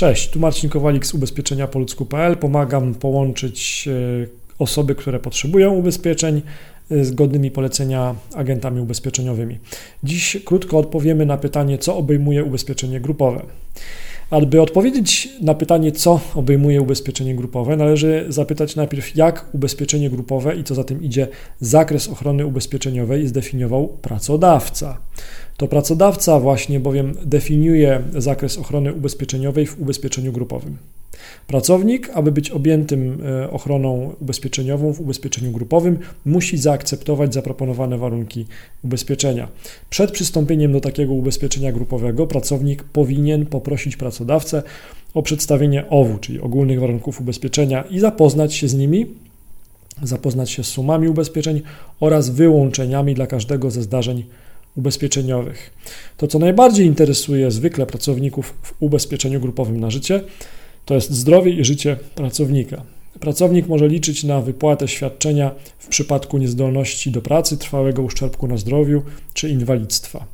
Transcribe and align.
Cześć, 0.00 0.30
tu 0.30 0.40
Marcin 0.40 0.70
Kowalik 0.70 1.06
z 1.06 1.14
ubezpieczenia 1.14 1.66
poludzku.pl. 1.66 2.36
Pomagam 2.36 2.94
połączyć 2.94 3.88
e, 3.88 4.26
osoby, 4.58 4.94
które 4.94 5.18
potrzebują 5.18 5.74
ubezpieczeń 5.74 6.42
e, 6.90 7.04
z 7.04 7.12
godnymi 7.12 7.50
polecenia 7.50 8.14
agentami 8.34 8.80
ubezpieczeniowymi. 8.80 9.58
Dziś 10.02 10.36
krótko 10.44 10.78
odpowiemy 10.78 11.26
na 11.26 11.36
pytanie, 11.36 11.78
co 11.78 11.96
obejmuje 11.96 12.44
ubezpieczenie 12.44 13.00
grupowe. 13.00 13.42
Aby 14.30 14.60
odpowiedzieć 14.60 15.28
na 15.40 15.54
pytanie, 15.54 15.92
co 15.92 16.20
obejmuje 16.34 16.82
ubezpieczenie 16.82 17.34
grupowe, 17.34 17.76
należy 17.76 18.24
zapytać 18.28 18.76
najpierw, 18.76 19.16
jak 19.16 19.46
ubezpieczenie 19.52 20.10
grupowe 20.10 20.56
i 20.56 20.64
co 20.64 20.74
za 20.74 20.84
tym 20.84 21.02
idzie 21.02 21.28
zakres 21.60 22.08
ochrony 22.08 22.46
ubezpieczeniowej 22.46 23.28
zdefiniował 23.28 23.88
pracodawca. 23.88 24.98
To 25.56 25.68
pracodawca 25.68 26.40
właśnie 26.40 26.80
bowiem 26.80 27.14
definiuje 27.24 28.02
zakres 28.16 28.58
ochrony 28.58 28.92
ubezpieczeniowej 28.92 29.66
w 29.66 29.80
ubezpieczeniu 29.80 30.32
grupowym. 30.32 30.76
Pracownik, 31.46 32.10
aby 32.14 32.32
być 32.32 32.50
objętym 32.50 33.18
e, 33.26 33.50
ochroną 33.50 34.14
ubezpieczeniową 34.20 34.92
w 34.92 35.00
ubezpieczeniu 35.00 35.52
grupowym, 35.52 35.98
musi 36.24 36.58
zaakceptować 36.58 37.34
zaproponowane 37.34 37.98
warunki 37.98 38.46
ubezpieczenia. 38.84 39.48
Przed 39.90 40.10
przystąpieniem 40.10 40.72
do 40.72 40.80
takiego 40.80 41.12
ubezpieczenia 41.12 41.72
grupowego 41.72 42.26
pracownik 42.26 42.84
powinien 42.84 43.46
poprosić 43.46 43.96
pracodawcę 43.96 44.62
o 45.14 45.22
przedstawienie 45.22 45.88
OWU, 45.88 46.18
czyli 46.18 46.40
ogólnych 46.40 46.80
warunków 46.80 47.20
ubezpieczenia 47.20 47.82
i 47.82 47.98
zapoznać 47.98 48.54
się 48.54 48.68
z 48.68 48.74
nimi, 48.74 49.06
zapoznać 50.02 50.50
się 50.50 50.64
z 50.64 50.66
sumami 50.66 51.08
ubezpieczeń 51.08 51.62
oraz 52.00 52.30
wyłączeniami 52.30 53.14
dla 53.14 53.26
każdego 53.26 53.70
ze 53.70 53.82
zdarzeń 53.82 54.24
ubezpieczeniowych. 54.80 55.70
To, 56.16 56.26
co 56.26 56.38
najbardziej 56.38 56.86
interesuje 56.86 57.50
zwykle 57.50 57.86
pracowników 57.86 58.54
w 58.62 58.74
ubezpieczeniu 58.80 59.40
grupowym 59.40 59.80
na 59.80 59.90
życie, 59.90 60.22
to 60.84 60.94
jest 60.94 61.10
zdrowie 61.10 61.52
i 61.52 61.64
życie 61.64 61.96
pracownika. 62.14 62.82
Pracownik 63.20 63.68
może 63.68 63.88
liczyć 63.88 64.24
na 64.24 64.40
wypłatę 64.40 64.88
świadczenia 64.88 65.50
w 65.78 65.88
przypadku 65.88 66.38
niezdolności 66.38 67.10
do 67.10 67.22
pracy, 67.22 67.56
trwałego 67.56 68.02
uszczerbku 68.02 68.46
na 68.46 68.56
zdrowiu 68.56 69.02
czy 69.34 69.48
inwalidztwa. 69.48 70.26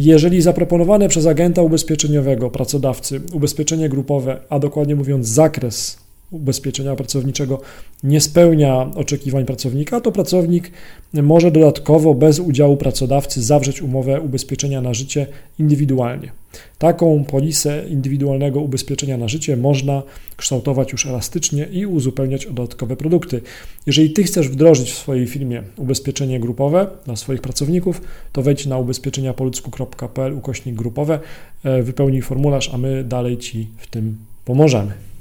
Jeżeli 0.00 0.42
zaproponowane 0.42 1.08
przez 1.08 1.26
agenta 1.26 1.62
ubezpieczeniowego 1.62 2.50
pracodawcy 2.50 3.20
ubezpieczenie 3.32 3.88
grupowe, 3.88 4.40
a 4.48 4.58
dokładnie 4.58 4.96
mówiąc 4.96 5.26
zakres 5.28 6.01
ubezpieczenia 6.32 6.96
pracowniczego 6.96 7.60
nie 8.02 8.20
spełnia 8.20 8.90
oczekiwań 8.94 9.44
pracownika, 9.44 10.00
to 10.00 10.12
pracownik 10.12 10.70
może 11.14 11.50
dodatkowo 11.50 12.14
bez 12.14 12.38
udziału 12.38 12.76
pracodawcy 12.76 13.42
zawrzeć 13.42 13.82
umowę 13.82 14.20
ubezpieczenia 14.20 14.80
na 14.80 14.94
życie 14.94 15.26
indywidualnie. 15.58 16.32
Taką 16.78 17.24
polisę 17.24 17.84
indywidualnego 17.88 18.60
ubezpieczenia 18.60 19.16
na 19.16 19.28
życie 19.28 19.56
można 19.56 20.02
kształtować 20.36 20.92
już 20.92 21.06
elastycznie 21.06 21.64
i 21.64 21.86
uzupełniać 21.86 22.46
o 22.46 22.52
dodatkowe 22.52 22.96
produkty. 22.96 23.40
Jeżeli 23.86 24.10
Ty 24.10 24.22
chcesz 24.22 24.48
wdrożyć 24.48 24.92
w 24.92 24.98
swojej 24.98 25.26
firmie 25.26 25.62
ubezpieczenie 25.76 26.40
grupowe 26.40 26.86
dla 27.04 27.16
swoich 27.16 27.40
pracowników, 27.40 28.02
to 28.32 28.42
wejdź 28.42 28.66
na 28.66 28.78
ubezpieczeniapoludzku.pl 28.78 30.32
ukośnik 30.32 30.74
grupowe, 30.74 31.18
e, 31.64 31.82
wypełnij 31.82 32.22
formularz, 32.22 32.70
a 32.74 32.78
my 32.78 33.04
dalej 33.04 33.38
Ci 33.38 33.68
w 33.78 33.86
tym 33.86 34.16
pomożemy. 34.44 35.11